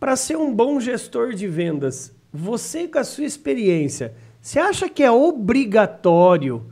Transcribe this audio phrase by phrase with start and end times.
[0.00, 5.02] Para ser um bom gestor de vendas, você com a sua experiência, você acha que
[5.02, 6.64] é obrigatório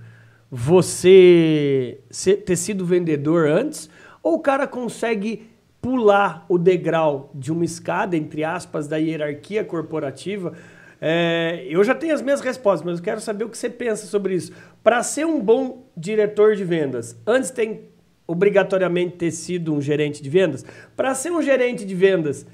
[0.50, 1.98] você
[2.46, 3.90] ter sido vendedor antes?
[4.22, 5.46] Ou o cara consegue
[5.78, 10.54] pular o degrau de uma escada, entre aspas, da hierarquia corporativa?
[10.98, 14.06] É, eu já tenho as minhas respostas, mas eu quero saber o que você pensa
[14.06, 14.52] sobre isso.
[14.82, 17.90] Para ser um bom diretor de vendas, antes tem
[18.26, 20.64] obrigatoriamente ter sido um gerente de vendas?
[20.96, 22.46] Para ser um gerente de vendas,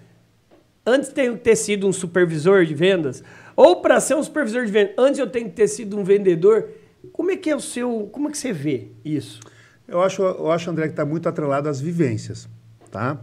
[0.87, 3.23] antes tem que ter sido um supervisor de vendas?
[3.57, 6.69] Ou para ser um supervisor de vendas, antes eu tenho que ter sido um vendedor?
[7.13, 9.41] Como é que é o seu, como é que você vê isso?
[9.87, 12.49] Eu acho, eu acho André, que está muito atrelado às vivências,
[12.91, 13.21] tá?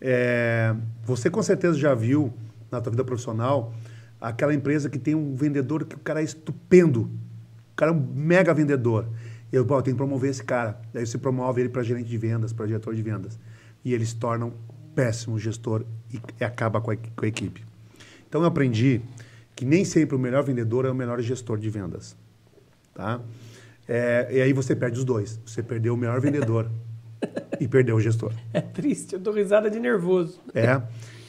[0.00, 0.74] É,
[1.04, 2.32] você com certeza já viu
[2.70, 3.74] na tua vida profissional
[4.20, 7.10] aquela empresa que tem um vendedor que o cara é estupendo,
[7.72, 9.06] o cara é um mega vendedor.
[9.52, 10.80] Eu, eu tenho que promover esse cara.
[10.92, 13.38] Daí você promove ele para gerente de vendas, para diretor de vendas.
[13.84, 14.52] E eles se tornam
[14.94, 17.64] péssimo gestor e, e acaba com a, com a equipe.
[18.28, 19.00] Então eu aprendi
[19.56, 22.16] que nem sempre o melhor vendedor é o melhor gestor de vendas.
[22.94, 23.20] Tá?
[23.88, 25.40] É, e aí você perde os dois.
[25.44, 26.70] Você perdeu o melhor vendedor
[27.58, 28.32] e perdeu o gestor.
[28.52, 30.40] É triste, eu dou risada de nervoso.
[30.54, 30.80] É.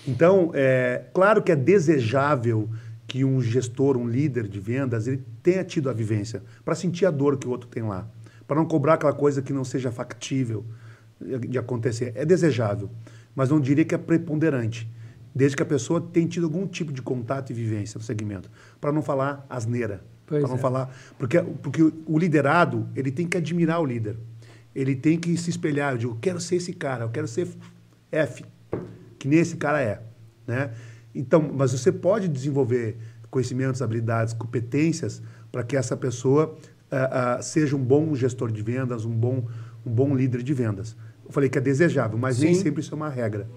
[0.08, 2.70] Então, é claro que é desejável
[3.08, 7.12] que um gestor, um líder de vendas, ele tenha tido a vivência para sentir a
[7.12, 8.08] dor que o outro tem lá,
[8.52, 10.66] para não cobrar aquela coisa que não seja factível
[11.48, 12.12] de acontecer.
[12.16, 12.90] É desejável,
[13.34, 14.92] mas não diria que é preponderante,
[15.34, 18.92] desde que a pessoa tenha tido algum tipo de contato e vivência no segmento, para
[18.92, 20.58] não falar asneira, para não é.
[20.58, 24.18] falar, porque porque o liderado ele tem que admirar o líder,
[24.76, 25.94] ele tem que se espelhar.
[25.94, 27.48] Eu digo, quero ser esse cara, eu quero ser
[28.12, 28.44] F,
[29.18, 30.02] que nem esse cara é,
[30.46, 30.74] né?
[31.16, 32.98] Então, mas você pode desenvolver
[33.30, 35.22] conhecimentos, habilidades, competências
[35.54, 36.58] para que essa pessoa
[36.92, 39.46] uh, uh, seja um bom gestor de vendas, um bom,
[39.86, 40.96] um bom líder de vendas.
[41.26, 42.46] Eu falei que é desejável, mas Sim.
[42.46, 43.48] nem sempre isso é uma regra.